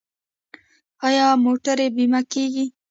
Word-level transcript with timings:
آیا 1.07 1.25
موټرې 1.43 1.87
بیمه 1.95 2.21
کیږي؟ 2.31 2.65